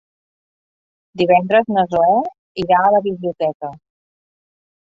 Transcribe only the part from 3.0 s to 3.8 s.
biblioteca.